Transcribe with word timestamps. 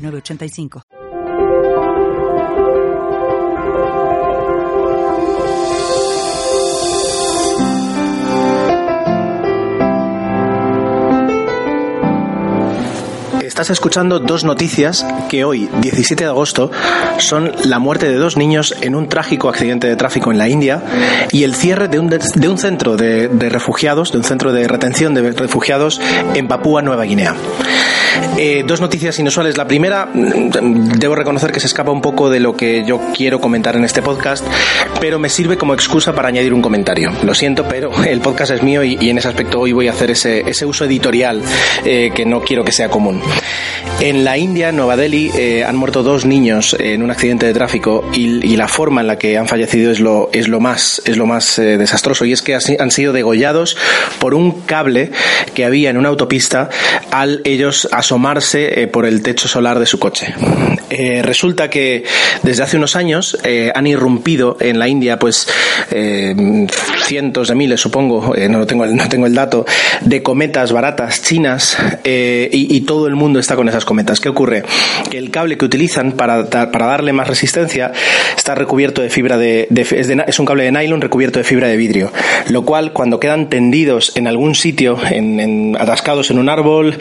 985. 0.00 0.89
Estás 13.60 13.76
escuchando 13.76 14.20
dos 14.20 14.42
noticias 14.42 15.04
que 15.28 15.44
hoy, 15.44 15.68
17 15.82 16.24
de 16.24 16.30
agosto, 16.30 16.70
son 17.18 17.52
la 17.66 17.78
muerte 17.78 18.08
de 18.08 18.14
dos 18.14 18.38
niños 18.38 18.74
en 18.80 18.94
un 18.94 19.06
trágico 19.06 19.50
accidente 19.50 19.86
de 19.86 19.96
tráfico 19.96 20.32
en 20.32 20.38
la 20.38 20.48
India 20.48 20.82
y 21.30 21.44
el 21.44 21.54
cierre 21.54 21.88
de 21.88 21.98
un, 21.98 22.08
de 22.08 22.48
un 22.48 22.56
centro 22.56 22.96
de, 22.96 23.28
refugiados, 23.50 24.12
de 24.12 24.16
un 24.16 24.24
centro 24.24 24.54
de 24.54 24.66
retención 24.66 25.12
de 25.12 25.32
refugiados 25.32 26.00
en 26.32 26.48
Papúa 26.48 26.80
Nueva 26.80 27.04
Guinea. 27.04 27.34
Eh, 28.38 28.64
dos 28.66 28.80
noticias 28.80 29.18
inusuales. 29.18 29.56
La 29.56 29.66
primera, 29.66 30.06
mm, 30.06 30.92
debo 30.98 31.14
reconocer 31.14 31.52
que 31.52 31.60
se 31.60 31.66
escapa 31.66 31.90
un 31.90 32.00
poco 32.00 32.30
de 32.30 32.40
lo 32.40 32.56
que 32.56 32.84
yo 32.84 33.00
quiero 33.14 33.40
comentar 33.40 33.76
en 33.76 33.84
este 33.84 34.02
podcast, 34.02 34.44
pero 35.00 35.18
me 35.18 35.28
sirve 35.28 35.58
como 35.58 35.74
excusa 35.74 36.14
para 36.14 36.28
añadir 36.28 36.54
un 36.54 36.62
comentario. 36.62 37.12
Lo 37.22 37.34
siento, 37.34 37.66
pero 37.68 37.90
el 38.04 38.20
podcast 38.20 38.52
es 38.52 38.62
mío 38.62 38.82
y, 38.82 39.10
en 39.10 39.18
ese 39.18 39.28
aspecto 39.28 39.60
hoy 39.60 39.72
voy 39.72 39.88
a 39.88 39.92
hacer 39.92 40.10
ese, 40.10 40.48
ese 40.48 40.64
uso 40.64 40.84
editorial 40.84 41.42
eh, 41.84 42.10
que 42.14 42.24
no 42.24 42.40
quiero 42.40 42.64
que 42.64 42.72
sea 42.72 42.88
común. 42.88 43.20
En 44.00 44.24
la 44.24 44.38
India, 44.38 44.70
en 44.70 44.76
Nueva 44.76 44.96
Delhi, 44.96 45.30
eh, 45.34 45.64
han 45.64 45.76
muerto 45.76 46.02
dos 46.02 46.24
niños 46.24 46.76
en 46.78 47.02
un 47.02 47.10
accidente 47.10 47.46
de 47.46 47.52
tráfico 47.52 48.08
y, 48.14 48.56
la 48.60 48.68
forma 48.68 49.00
en 49.00 49.06
la 49.06 49.16
que 49.16 49.38
han 49.38 49.48
fallecido 49.48 49.90
es 49.90 50.00
lo, 50.00 50.28
es 50.34 50.48
lo 50.48 50.60
más, 50.60 51.00
es 51.06 51.16
lo 51.16 51.24
más 51.24 51.58
eh, 51.58 51.78
desastroso 51.78 52.26
y 52.26 52.32
es 52.32 52.42
que 52.42 52.54
han 52.54 52.90
sido 52.90 53.14
degollados 53.14 53.76
por 54.18 54.34
un 54.34 54.60
cable 54.62 55.10
que 55.54 55.64
había 55.64 55.90
en 55.90 55.96
una 55.96 56.10
autopista 56.10 56.68
al 57.10 57.40
ellos 57.44 57.88
asomarse 57.92 58.82
eh, 58.82 58.86
por 58.86 59.06
el 59.06 59.22
techo 59.22 59.48
solar 59.48 59.78
de 59.78 59.86
su 59.86 59.98
coche. 59.98 60.34
Eh, 60.90 61.22
resulta 61.22 61.70
que 61.70 62.04
desde 62.42 62.62
hace 62.62 62.76
unos 62.76 62.96
años 62.96 63.38
eh, 63.44 63.70
han 63.74 63.86
irrumpido 63.86 64.56
en 64.60 64.78
la 64.78 64.88
India 64.88 65.18
pues 65.18 65.46
cientos 67.04 67.48
de 67.48 67.54
miles, 67.54 67.80
supongo, 67.80 68.34
no, 68.48 68.66
tengo, 68.66 68.86
no 68.86 69.08
tengo 69.08 69.26
el 69.26 69.34
dato, 69.34 69.64
de 70.00 70.22
cometas 70.22 70.72
baratas 70.72 71.22
chinas 71.22 71.76
y, 72.04 72.80
todo 72.80 73.06
el 73.06 73.14
mundo 73.14 73.29
está 73.38 73.56
con 73.56 73.68
esas 73.68 73.84
cometas. 73.84 74.20
¿Qué 74.20 74.28
ocurre? 74.28 74.64
Que 75.10 75.18
el 75.18 75.30
cable 75.30 75.56
que 75.56 75.64
utilizan 75.64 76.12
para, 76.12 76.46
para 76.48 76.86
darle 76.86 77.12
más 77.12 77.28
resistencia 77.28 77.92
está 78.36 78.54
recubierto 78.54 79.02
de 79.02 79.10
fibra 79.10 79.38
de, 79.38 79.66
de, 79.70 79.82
es, 79.82 80.08
de, 80.08 80.24
es 80.26 80.38
un 80.38 80.46
cable 80.46 80.64
de 80.64 80.72
nylon 80.72 81.00
recubierto 81.00 81.38
de 81.38 81.44
fibra 81.44 81.68
de 81.68 81.76
vidrio, 81.76 82.12
lo 82.48 82.64
cual 82.64 82.92
cuando 82.92 83.20
quedan 83.20 83.48
tendidos 83.48 84.12
en 84.16 84.26
algún 84.26 84.54
sitio, 84.54 84.98
en, 85.10 85.40
en, 85.40 85.76
atascados 85.78 86.30
en 86.30 86.38
un 86.38 86.48
árbol, 86.48 86.98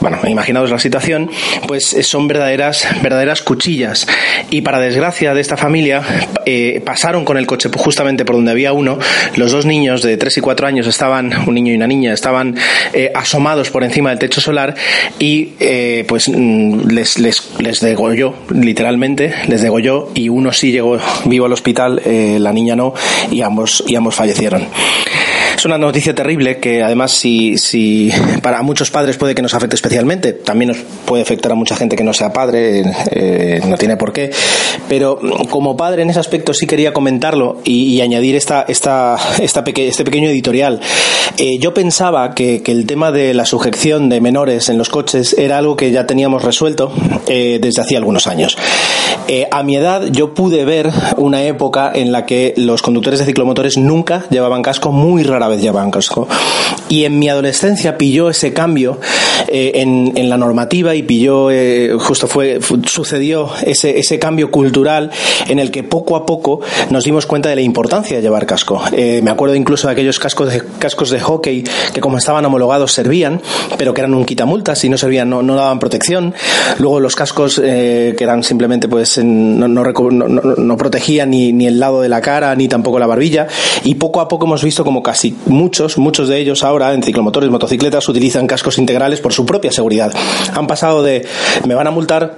bueno, 0.00 0.18
imaginaos 0.26 0.70
la 0.70 0.78
situación, 0.78 1.30
pues 1.66 1.94
eh, 1.94 2.02
son 2.02 2.28
verdaderas, 2.28 2.86
verdaderas 3.02 3.42
cuchillas. 3.42 4.06
Y 4.50 4.62
para 4.62 4.80
desgracia 4.80 5.34
de 5.34 5.40
esta 5.40 5.56
familia, 5.56 6.02
eh, 6.46 6.82
pasaron 6.84 7.24
con 7.24 7.36
el 7.36 7.46
coche 7.46 7.68
justamente 7.74 8.24
por 8.24 8.36
donde 8.36 8.50
había 8.50 8.72
uno. 8.72 8.98
Los 9.36 9.52
dos 9.52 9.66
niños 9.66 10.02
de 10.02 10.16
3 10.16 10.38
y 10.38 10.40
4 10.40 10.66
años 10.66 10.86
estaban, 10.86 11.32
un 11.46 11.54
niño 11.54 11.72
y 11.72 11.76
una 11.76 11.86
niña, 11.86 12.12
estaban 12.12 12.56
eh, 12.92 13.10
asomados 13.14 13.70
por 13.70 13.84
encima 13.84 14.10
del 14.10 14.18
techo 14.18 14.40
solar 14.40 14.74
y 15.18 15.50
eh, 15.60 15.71
pues 16.08 16.28
mm, 16.28 16.88
les, 16.88 17.18
les, 17.18 17.50
les 17.58 17.80
degolló, 17.80 18.34
literalmente, 18.50 19.34
les 19.48 19.62
degolló 19.62 20.08
y 20.14 20.28
uno 20.28 20.52
sí 20.52 20.72
llegó 20.72 20.98
vivo 21.24 21.46
al 21.46 21.52
hospital, 21.52 22.00
eh, 22.04 22.38
la 22.40 22.52
niña 22.52 22.76
no, 22.76 22.94
y 23.30 23.42
ambos, 23.42 23.82
y 23.86 23.94
ambos 23.96 24.14
fallecieron. 24.14 24.66
Es 25.62 25.66
una 25.66 25.78
noticia 25.78 26.12
terrible 26.12 26.58
que 26.58 26.82
además 26.82 27.12
si, 27.12 28.10
para 28.42 28.62
muchos 28.62 28.90
padres 28.90 29.16
puede 29.16 29.36
que 29.36 29.42
nos 29.42 29.54
afecte 29.54 29.76
especialmente, 29.76 30.32
también 30.32 30.70
nos 30.70 30.78
puede 31.04 31.22
afectar 31.22 31.52
a 31.52 31.54
mucha 31.54 31.76
gente 31.76 31.94
que 31.94 32.02
no 32.02 32.12
sea 32.12 32.32
padre, 32.32 32.82
eh, 33.12 33.60
no 33.68 33.76
tiene 33.76 33.96
por 33.96 34.12
qué, 34.12 34.32
pero 34.88 35.20
como 35.50 35.76
padre 35.76 36.02
en 36.02 36.10
ese 36.10 36.18
aspecto 36.18 36.52
sí 36.52 36.66
quería 36.66 36.92
comentarlo 36.92 37.60
y, 37.62 38.00
añadir 38.00 38.34
esta, 38.34 38.62
esta, 38.66 39.16
esta 39.38 39.62
peque, 39.62 39.86
este 39.86 40.04
pequeño 40.04 40.30
editorial. 40.30 40.80
Eh, 41.38 41.58
yo 41.60 41.72
pensaba 41.72 42.34
que, 42.34 42.60
que, 42.64 42.72
el 42.72 42.84
tema 42.84 43.12
de 43.12 43.32
la 43.32 43.46
sujeción 43.46 44.08
de 44.08 44.20
menores 44.20 44.68
en 44.68 44.78
los 44.78 44.88
coches 44.88 45.32
era 45.38 45.58
algo 45.58 45.76
que 45.76 45.92
ya 45.92 46.08
teníamos 46.08 46.42
resuelto 46.42 46.92
eh, 47.28 47.60
desde 47.62 47.82
hacía 47.82 47.98
algunos 47.98 48.26
años. 48.26 48.56
Eh, 49.28 49.46
a 49.50 49.62
mi 49.62 49.76
edad 49.76 50.06
yo 50.06 50.34
pude 50.34 50.64
ver 50.64 50.90
una 51.16 51.44
época 51.44 51.90
en 51.94 52.12
la 52.12 52.26
que 52.26 52.54
los 52.56 52.82
conductores 52.82 53.20
de 53.20 53.26
ciclomotores 53.26 53.76
nunca 53.76 54.24
llevaban 54.30 54.62
casco, 54.62 54.92
muy 54.92 55.22
rara 55.22 55.48
vez 55.48 55.60
llevaban 55.60 55.90
casco. 55.90 56.28
Y 56.88 57.04
en 57.04 57.18
mi 57.18 57.28
adolescencia 57.28 57.96
pilló 57.96 58.28
ese 58.28 58.52
cambio 58.52 58.98
eh, 59.48 59.72
en, 59.76 60.12
en, 60.16 60.28
la 60.28 60.36
normativa 60.36 60.94
y 60.94 61.02
pilló, 61.02 61.50
eh, 61.50 61.92
justo 61.98 62.26
fue, 62.26 62.60
sucedió 62.86 63.50
ese, 63.64 63.98
ese, 63.98 64.18
cambio 64.18 64.50
cultural 64.50 65.10
en 65.48 65.58
el 65.58 65.70
que 65.70 65.82
poco 65.82 66.16
a 66.16 66.26
poco 66.26 66.60
nos 66.90 67.04
dimos 67.04 67.26
cuenta 67.26 67.48
de 67.48 67.56
la 67.56 67.62
importancia 67.62 68.16
de 68.16 68.22
llevar 68.22 68.46
casco. 68.46 68.82
Eh, 68.92 69.20
me 69.22 69.30
acuerdo 69.30 69.54
incluso 69.54 69.88
de 69.88 69.92
aquellos 69.92 70.18
cascos 70.18 70.52
de, 70.52 70.62
cascos 70.78 71.10
de 71.10 71.20
hockey 71.20 71.64
que 71.92 72.00
como 72.00 72.18
estaban 72.18 72.44
homologados 72.44 72.92
servían, 72.92 73.40
pero 73.78 73.94
que 73.94 74.00
eran 74.02 74.14
un 74.14 74.24
quitamultas 74.24 74.84
y 74.84 74.88
no 74.88 74.98
servían, 74.98 75.28
no, 75.28 75.42
no 75.42 75.54
daban 75.54 75.78
protección. 75.78 76.34
Luego 76.78 77.00
los 77.00 77.16
cascos 77.16 77.60
que 77.60 78.16
eran 78.18 78.42
simplemente 78.42 78.88
pues 78.88 79.11
no, 79.18 80.76
protegían 80.76 81.30
ni, 81.30 81.52
ni 81.52 81.66
el 81.66 81.80
lado 81.80 82.02
de 82.02 82.08
la 82.08 82.20
cara 82.20 82.54
ni 82.54 82.68
tampoco 82.68 82.98
la 82.98 83.06
barbilla 83.06 83.46
y 83.84 83.94
poco 83.96 84.20
a 84.20 84.28
poco 84.28 84.46
hemos 84.46 84.62
visto 84.62 84.84
como 84.84 85.02
casi 85.02 85.34
muchos, 85.46 85.98
muchos 85.98 86.28
de 86.28 86.38
ellos 86.38 86.62
ahora 86.62 86.92
en 86.94 87.02
ciclomotores, 87.02 87.50
motocicletas 87.50 88.08
utilizan 88.08 88.46
cascos 88.46 88.78
integrales 88.78 89.20
por 89.20 89.32
su 89.32 89.44
propia 89.46 89.72
seguridad. 89.72 90.12
Han 90.54 90.66
pasado 90.66 91.02
de 91.02 91.26
me 91.66 91.74
van 91.74 91.86
a 91.86 91.90
multar 91.90 92.36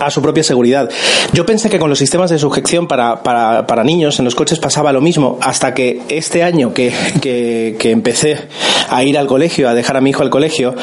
a 0.00 0.10
su 0.10 0.22
propia 0.22 0.42
seguridad. 0.42 0.88
Yo 1.32 1.44
pensé 1.46 1.70
que 1.70 1.78
con 1.78 1.90
los 1.90 1.98
sistemas 1.98 2.30
de 2.30 2.38
sujeción 2.38 2.86
para, 2.86 3.22
para, 3.22 3.66
para 3.66 3.84
niños 3.84 4.18
en 4.18 4.24
los 4.24 4.34
coches 4.34 4.58
pasaba 4.58 4.92
lo 4.92 5.00
mismo, 5.00 5.38
hasta 5.40 5.74
que 5.74 6.02
este 6.08 6.42
año 6.42 6.72
que, 6.72 6.92
que, 7.20 7.90
empecé 7.90 8.48
a 8.88 9.02
ir 9.02 9.18
al 9.18 9.26
colegio, 9.26 9.68
a 9.68 9.74
dejar 9.74 9.96
a 9.96 10.00
mi 10.00 10.10
hijo 10.10 10.22
al 10.22 10.30
colegio, 10.30 10.74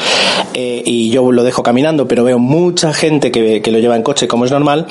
eh, 0.54 0.82
y 0.84 1.10
yo 1.10 1.30
lo 1.32 1.44
dejo 1.44 1.62
caminando, 1.62 2.08
pero 2.08 2.24
veo 2.24 2.38
mucha 2.38 2.92
gente 2.92 3.30
que, 3.30 3.62
que 3.62 3.70
lo 3.70 3.78
lleva 3.78 3.96
en 3.96 4.02
coche, 4.02 4.28
como 4.28 4.44
es 4.44 4.50
normal, 4.50 4.86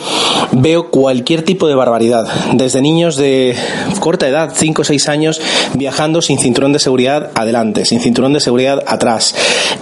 veo 0.51 0.89
cualquier 0.89 1.43
tipo 1.43 1.67
de 1.67 1.75
barbaridad, 1.75 2.27
desde 2.53 2.81
niños 2.81 3.15
de 3.17 3.55
corta 3.99 4.27
edad, 4.27 4.53
5 4.55 4.81
o 4.81 4.85
6 4.85 5.09
años, 5.09 5.41
viajando 5.73 6.21
sin 6.21 6.39
cinturón 6.39 6.73
de 6.73 6.79
seguridad 6.79 7.31
adelante, 7.35 7.85
sin 7.85 7.99
cinturón 7.99 8.33
de 8.33 8.39
seguridad 8.39 8.83
atrás, 8.85 9.35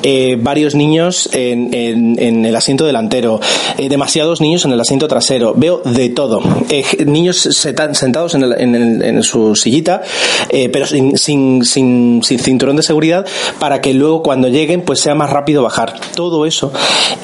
eh, 0.03 0.37
varios 0.39 0.75
niños 0.75 1.29
en, 1.33 1.73
en, 1.73 2.19
en, 2.19 2.45
el 2.45 2.55
asiento 2.55 2.85
delantero, 2.85 3.39
eh, 3.77 3.89
demasiados 3.89 4.32
niños 4.41 4.65
en 4.65 4.71
el 4.71 4.79
asiento 4.79 5.07
trasero, 5.07 5.53
veo 5.55 5.81
de 5.83 6.09
todo, 6.09 6.41
eh, 6.69 6.83
niños 7.05 7.37
sentados 7.37 8.35
en, 8.35 8.43
el, 8.43 8.53
en, 8.59 8.75
el, 8.75 9.01
en 9.01 9.23
su 9.23 9.55
sillita, 9.55 10.01
eh, 10.49 10.69
pero 10.69 10.85
sin, 10.85 11.17
sin, 11.17 11.63
sin, 11.63 12.21
sin, 12.23 12.39
cinturón 12.39 12.75
de 12.75 12.83
seguridad, 12.83 13.25
para 13.59 13.81
que 13.81 13.93
luego 13.93 14.23
cuando 14.23 14.47
lleguen 14.47 14.81
pues 14.81 14.99
sea 14.99 15.15
más 15.15 15.29
rápido 15.29 15.63
bajar, 15.63 15.99
todo 16.15 16.45
eso, 16.45 16.71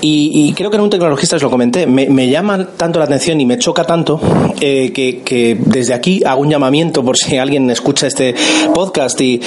y, 0.02 0.54
creo 0.54 0.70
que 0.70 0.78
en 0.78 0.84
un 0.84 0.90
tecnologista 0.90 1.36
os 1.36 1.42
lo 1.42 1.50
comenté, 1.50 1.86
me, 1.88 2.30
llama 2.30 2.68
tanto 2.78 3.00
la 3.00 3.06
atención 3.06 3.40
y 3.42 3.46
me 3.46 3.58
choca 3.58 3.84
tanto 3.84 4.20
eh, 4.60 4.92
que, 4.94 5.58
desde 5.60 5.94
aquí 5.94 6.22
hago 6.26 6.42
un 6.42 6.50
llamamiento 6.50 7.04
por 7.04 7.18
si 7.18 7.38
alguien 7.38 7.70
escucha 7.70 8.08
este 8.08 8.36
podcast 8.74 9.20
y, 9.22 9.40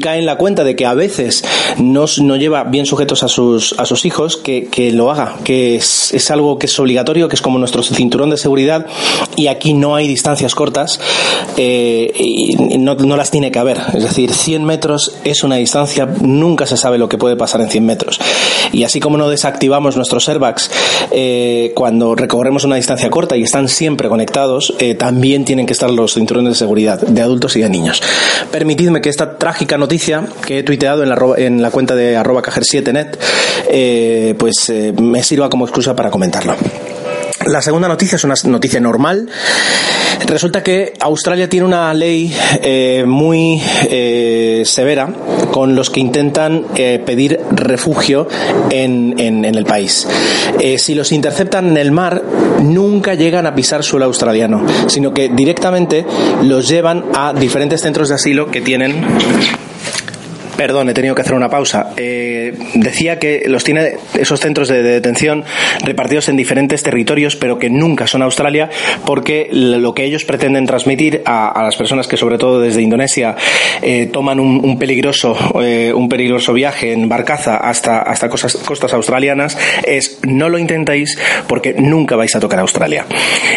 cae 0.00 0.18
en 0.18 0.26
la 0.26 0.36
cuenta 0.36 0.64
de 0.64 0.74
que 0.76 0.86
a 0.86 0.94
veces 0.94 1.44
no, 1.76 2.06
no 2.22 2.36
lleva 2.36 2.64
bien 2.64 2.86
sujetos 2.86 3.22
a 3.22 3.28
sus, 3.28 3.78
a 3.78 3.84
sus 3.84 4.06
hijos, 4.06 4.36
que, 4.38 4.90
lo 4.92 5.10
haga, 5.10 5.36
que 5.44 5.76
es 5.76 6.30
algo 6.30 6.58
que 6.58 6.66
es 6.66 6.78
obligatorio 6.78 7.09
que 7.12 7.36
es 7.36 7.42
como 7.42 7.58
nuestro 7.58 7.82
cinturón 7.82 8.30
de 8.30 8.36
seguridad, 8.36 8.86
y 9.36 9.48
aquí 9.48 9.74
no 9.74 9.94
hay 9.94 10.06
distancias 10.06 10.54
cortas, 10.54 11.00
eh, 11.56 12.12
y 12.16 12.78
no, 12.78 12.94
las 13.16 13.30
tiene 13.30 13.50
que 13.50 13.58
haber. 13.58 13.78
Es 13.94 14.02
decir, 14.02 14.32
100 14.32 14.64
metros 14.64 15.16
es 15.24 15.42
una 15.42 15.56
distancia, 15.56 16.06
nunca 16.06 16.66
se 16.66 16.76
sabe 16.76 16.98
lo 16.98 17.08
que 17.08 17.18
puede 17.18 17.36
pasar 17.36 17.60
en 17.60 17.70
100 17.70 17.84
metros. 17.84 18.20
Y 18.72 18.84
así 18.84 19.00
como 19.00 19.16
no 19.16 19.28
desactivamos 19.28 19.96
nuestros 19.96 20.28
airbags 20.28 20.70
eh, 21.10 21.72
cuando 21.74 22.14
recorremos 22.14 22.64
una 22.64 22.76
distancia 22.76 23.10
corta 23.10 23.36
y 23.36 23.42
están 23.42 23.68
siempre 23.68 24.08
conectados, 24.08 24.74
eh, 24.78 24.94
también 24.94 25.44
tienen 25.44 25.66
que 25.66 25.72
estar 25.72 25.90
los 25.90 26.14
cinturones 26.14 26.52
de 26.52 26.58
seguridad 26.58 27.00
de 27.00 27.22
adultos 27.22 27.56
y 27.56 27.62
de 27.62 27.68
niños. 27.68 28.02
Permitidme 28.50 29.00
que 29.00 29.08
esta 29.08 29.36
trágica 29.36 29.76
noticia 29.76 30.26
que 30.46 30.60
he 30.60 30.62
tuiteado 30.62 31.02
en 31.02 31.08
la, 31.08 31.18
en 31.36 31.62
la 31.62 31.70
cuenta 31.70 31.94
de 31.94 32.16
arroba 32.16 32.42
cajer7net, 32.42 34.36
pues 34.36 34.72
me 35.00 35.22
sirva 35.22 35.50
como 35.50 35.64
excusa 35.64 35.96
para 35.96 36.10
comentarlo. 36.10 36.54
La 37.46 37.62
segunda 37.62 37.88
noticia 37.88 38.16
es 38.16 38.24
una 38.24 38.34
noticia 38.44 38.80
normal. 38.80 39.28
Resulta 40.26 40.62
que 40.62 40.92
Australia 41.00 41.48
tiene 41.48 41.64
una 41.64 41.92
ley 41.94 42.34
eh, 42.62 43.04
muy 43.06 43.60
eh, 43.88 44.62
severa 44.66 45.08
con 45.50 45.74
los 45.74 45.88
que 45.88 46.00
intentan 46.00 46.66
eh, 46.76 47.02
pedir 47.04 47.40
refugio 47.52 48.28
en, 48.70 49.14
en, 49.18 49.44
el 49.44 49.64
país. 49.64 50.06
si 50.76 50.94
los 50.94 51.12
interceptan 51.12 51.68
en 51.68 51.76
el 51.78 51.92
mar, 51.92 52.22
nunca 52.62 53.14
llegan 53.14 53.46
a 53.46 53.54
pisar 53.54 53.82
suelo 53.82 54.04
australiano, 54.04 54.64
sino 54.86 55.12
que 55.12 55.30
directamente 55.30 56.04
los 56.42 56.68
llevan 56.68 57.06
a 57.14 57.32
diferentes 57.32 57.80
centros 57.80 58.10
de 58.10 58.16
asilo 58.16 58.50
que 58.50 58.60
tienen 58.60 59.02
Perdón, 60.60 60.90
he 60.90 60.92
tenido 60.92 61.14
que 61.14 61.22
hacer 61.22 61.32
una 61.32 61.48
pausa. 61.48 61.94
Eh, 61.96 62.52
decía 62.74 63.18
que 63.18 63.44
los 63.46 63.64
tiene 63.64 63.94
esos 64.12 64.40
centros 64.40 64.68
de, 64.68 64.82
detención 64.82 65.42
repartidos 65.82 66.28
en 66.28 66.36
diferentes 66.36 66.82
territorios, 66.82 67.34
pero 67.34 67.58
que 67.58 67.70
nunca 67.70 68.06
son 68.06 68.20
Australia, 68.20 68.68
porque 69.06 69.48
lo 69.50 69.94
que 69.94 70.04
ellos 70.04 70.26
pretenden 70.26 70.66
transmitir 70.66 71.22
a, 71.24 71.62
las 71.62 71.76
personas 71.76 72.06
que, 72.06 72.18
sobre 72.18 72.36
todo 72.36 72.60
desde 72.60 72.82
Indonesia, 72.82 73.36
eh, 73.80 74.10
toman 74.12 74.38
un, 74.38 74.78
peligroso, 74.78 75.34
eh, 75.62 75.94
un 75.94 76.10
peligroso 76.10 76.52
viaje 76.52 76.92
en 76.92 77.08
barcaza 77.08 77.56
hasta, 77.56 78.00
hasta 78.02 78.28
costas 78.28 78.92
australianas 78.92 79.56
es 79.86 80.18
no 80.24 80.50
lo 80.50 80.58
intentéis 80.58 81.18
porque 81.48 81.72
nunca 81.72 82.16
vais 82.16 82.36
a 82.36 82.40
tocar 82.40 82.58
Australia. 82.58 83.06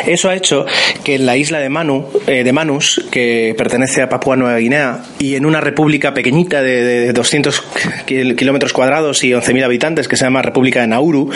Eso 0.08 0.30
ha 0.30 0.36
hecho 0.36 0.66
que 1.04 1.16
en 1.16 1.26
la 1.26 1.36
isla 1.36 1.60
de 1.60 1.68
Manu, 1.68 2.06
de 2.26 2.54
Manus, 2.54 3.06
que 3.12 3.54
pertenece 3.58 4.02
a 4.02 4.08
Papua 4.08 4.38
Nueva 4.38 4.58
Guinea, 4.58 5.04
y 5.20 5.36
en 5.36 5.46
una 5.46 5.60
república 5.60 6.14
pequeñita 6.14 6.62
de 6.62 6.93
200 7.14 7.64
kilómetros 8.06 8.74
cuadrados 8.74 9.24
y 9.24 9.32
11.000 9.32 9.64
habitantes, 9.64 10.08
que 10.08 10.18
se 10.18 10.26
llama 10.26 10.42
República 10.42 10.82
de 10.82 10.88
Nauru, 10.88 11.30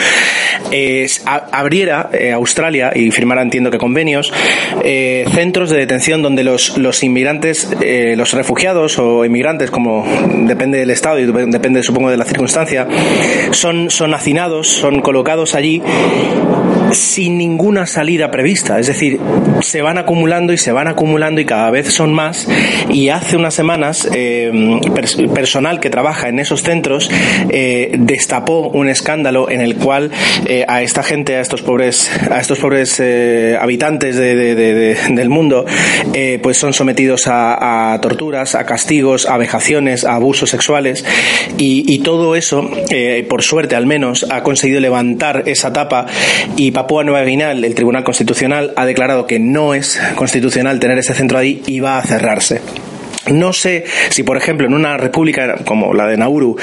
abriera 1.51 2.09
eh, 2.13 2.31
Australia 2.31 2.91
y 2.95 3.11
firmara, 3.11 3.41
entiendo 3.41 3.71
que 3.71 3.77
convenios, 3.77 4.31
eh, 4.83 5.25
centros 5.33 5.69
de 5.69 5.77
detención 5.77 6.21
donde 6.21 6.43
los, 6.43 6.77
los 6.77 7.03
inmigrantes, 7.03 7.69
eh, 7.81 8.15
los 8.17 8.33
refugiados 8.33 8.99
o 8.99 9.25
inmigrantes, 9.25 9.71
como 9.71 10.05
depende 10.45 10.79
del 10.79 10.89
estado 10.89 11.19
y 11.19 11.25
depende, 11.25 11.83
supongo, 11.83 12.09
de 12.09 12.17
la 12.17 12.25
circunstancia, 12.25 12.87
son, 13.51 13.89
son 13.89 14.13
hacinados, 14.13 14.67
son 14.67 15.01
colocados 15.01 15.55
allí 15.55 15.81
sin 16.91 17.37
ninguna 17.37 17.85
salida 17.85 18.31
prevista. 18.31 18.79
Es 18.79 18.87
decir, 18.87 19.19
se 19.61 19.81
van 19.81 19.97
acumulando 19.97 20.53
y 20.53 20.57
se 20.57 20.71
van 20.71 20.87
acumulando 20.87 21.41
y 21.41 21.45
cada 21.45 21.71
vez 21.71 21.93
son 21.93 22.13
más. 22.13 22.47
Y 22.89 23.09
hace 23.09 23.35
unas 23.37 23.53
semanas, 23.53 24.07
eh, 24.13 24.51
personal 25.47 25.79
que 25.79 25.89
trabaja 25.89 26.27
en 26.27 26.39
esos 26.39 26.61
centros 26.61 27.09
eh, 27.49 27.95
destapó 27.99 28.67
un 28.67 28.89
escándalo 28.89 29.49
en 29.49 29.61
el 29.61 29.77
cual 29.77 30.11
eh, 30.45 30.65
a 30.67 30.81
esta 30.81 31.03
gente, 31.03 31.37
a 31.37 31.39
estos 31.39 31.61
pobres, 31.61 32.11
a 32.29 32.41
estos 32.41 32.59
pobres 32.59 33.01
habitantes 33.61 34.17
del 34.17 35.29
mundo, 35.29 35.65
pues 36.41 36.57
son 36.57 36.73
sometidos 36.73 37.27
a, 37.27 37.97
torturas, 38.01 38.55
a 38.55 38.65
castigos, 38.65 39.25
a 39.25 39.37
vejaciones, 39.37 40.03
a 40.03 40.15
abusos 40.15 40.49
sexuales 40.49 41.05
y, 41.57 41.85
y 41.87 41.99
todo 41.99 42.35
eso, 42.35 42.69
por 43.29 43.43
suerte 43.43 43.77
al 43.77 43.85
menos, 43.85 44.25
ha 44.29 44.43
conseguido 44.43 44.81
levantar 44.81 45.43
esa 45.45 45.71
tapa 45.71 46.07
y 46.57 46.71
Papúa 46.71 47.05
Nueva 47.05 47.23
Guinea, 47.23 47.53
el 47.53 47.73
Tribunal 47.73 48.03
Constitucional, 48.03 48.73
ha 48.75 48.85
declarado 48.85 49.25
que 49.27 49.39
no 49.39 49.73
es 49.73 49.97
constitucional 50.15 50.79
tener 50.79 50.97
ese 50.97 51.13
centro 51.13 51.37
ahí 51.37 51.61
y 51.67 51.79
va 51.79 51.99
a 51.99 52.03
cerrarse. 52.03 52.59
No 53.31 53.53
sé 53.53 53.85
si, 54.09 54.23
por 54.23 54.37
ejemplo, 54.37 54.67
en 54.67 54.73
una 54.73 54.97
república 54.97 55.57
como 55.65 55.93
la 55.93 56.07
de 56.07 56.17
Nauru, 56.17 56.57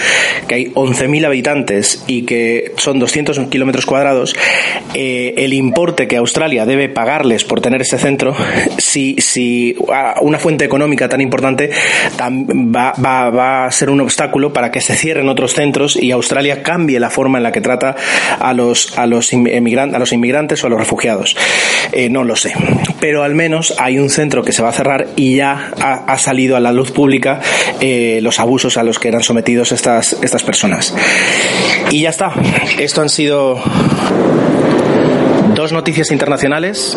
que 0.49 0.55
hay 0.55 0.65
11.000 0.67 1.27
habitantes 1.27 2.05
y 2.07 2.23
que 2.23 2.73
son 2.77 2.99
200 2.99 3.39
kilómetros 3.49 3.87
cuadrados, 3.87 4.35
eh, 4.95 5.35
el 5.39 5.53
importe 5.53 6.07
que 6.07 6.17
Australia 6.17 6.67
debe 6.67 6.89
pagarles 6.89 7.45
por 7.45 7.61
tener 7.61 7.83
ese 7.83 7.99
centro, 7.99 8.35
si, 8.79 9.17
si 9.19 9.77
una 10.21 10.39
fuente 10.39 10.65
económica 10.65 11.09
tan 11.09 11.21
importante 11.21 11.71
va, 12.21 13.67
a 13.67 13.71
ser 13.71 13.91
un 13.91 14.01
obstáculo 14.01 14.53
para 14.53 14.71
que 14.71 14.81
se 14.81 14.95
cierren 14.97 15.29
otros 15.29 15.55
centros 15.55 15.97
y 15.97 16.11
Australia 16.11 16.63
cambie 16.63 17.01
la 17.01 17.11
forma 17.11 17.39
en 17.39 17.45
la 17.45 17.53
que 17.53 17.61
trata 17.61 17.97
a 18.39 18.53
los, 18.53 18.93
inmigrantes, 19.33 20.65
o 20.65 20.67
a 20.67 20.71
los 20.71 20.79
refugiados. 20.79 21.37
Eh, 21.93 22.09
no 22.09 22.25
lo 22.25 22.37
sé. 22.37 22.53
Pero 23.01 23.23
al 23.23 23.35
menos 23.35 23.75
hay 23.79 23.99
un 23.99 24.11
centro 24.11 24.43
que 24.43 24.53
se 24.53 24.63
va 24.63 24.71
a 24.71 24.73
cerrar 24.73 25.09
y 25.17 25.37
ya 25.37 25.73
ha 25.81 26.19
a 26.57 26.61
la 26.61 26.73
luz 26.73 26.91
pública 26.91 27.41
eh, 27.81 28.21
los 28.23 28.41
abusos 28.41 28.77
a 28.77 28.83
los 28.83 28.99
que 28.99 29.09
eran 29.09 29.23
sometidos 29.23 29.73
estas, 29.73 30.15
estas 30.23 30.43
personas. 30.43 30.95
Y 31.91 32.03
ya 32.03 32.11
está. 32.11 32.33
Esto 32.79 33.03
han 33.03 33.09
sido 33.09 33.63
dos 35.55 35.73
noticias 35.73 36.11
internacionales. 36.11 36.97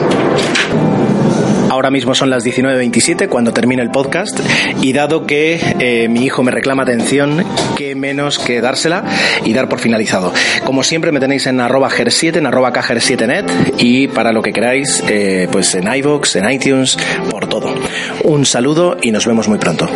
Ahora 1.70 1.92
mismo 1.92 2.16
son 2.16 2.30
las 2.30 2.46
19.27 2.46 3.28
cuando 3.28 3.54
termina 3.54 3.84
el 3.84 3.92
podcast 3.92 4.40
y 4.82 4.94
dado 4.94 5.28
que 5.28 5.60
eh, 5.80 6.08
mi 6.10 6.24
hijo 6.24 6.42
me 6.42 6.50
reclama 6.50 6.84
atención, 6.84 7.46
qué 7.76 7.94
menos 7.94 8.40
que 8.40 8.62
dársela 8.62 9.04
y 9.44 9.54
dar 9.54 9.68
por 9.70 9.80
finalizado. 9.80 10.34
Como 10.64 10.84
siempre 10.84 11.12
me 11.12 11.20
tenéis 11.20 11.46
en 11.46 11.60
arroba 11.60 11.90
ger7, 11.90 12.38
en 12.38 12.46
arroba 12.46 12.72
7 13.00 13.28
net 13.28 13.46
y 13.78 14.08
para 14.08 14.32
lo 14.32 14.42
que 14.42 14.54
queráis, 14.54 15.04
eh, 15.08 15.48
pues 15.52 15.76
en 15.76 15.94
iVoox, 15.94 16.38
en 16.38 16.50
iTunes, 16.50 16.98
por 17.30 17.48
todo. 17.48 17.76
Un 18.24 18.46
saludo 18.46 18.98
y 19.02 19.12
nos 19.12 19.26
vemos 19.26 19.48
muy 19.48 19.58
pronto. 19.58 19.88